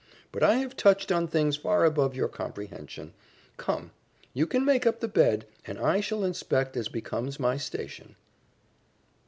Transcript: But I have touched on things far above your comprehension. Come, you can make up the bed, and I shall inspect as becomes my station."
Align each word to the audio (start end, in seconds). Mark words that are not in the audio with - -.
But 0.31 0.41
I 0.41 0.55
have 0.55 0.75
touched 0.75 1.11
on 1.11 1.27
things 1.27 1.57
far 1.57 1.85
above 1.85 2.15
your 2.15 2.27
comprehension. 2.27 3.13
Come, 3.57 3.91
you 4.33 4.47
can 4.47 4.65
make 4.65 4.87
up 4.87 4.99
the 4.99 5.07
bed, 5.07 5.45
and 5.67 5.77
I 5.77 5.99
shall 5.99 6.23
inspect 6.23 6.75
as 6.75 6.87
becomes 6.89 7.39
my 7.39 7.55
station." 7.57 8.15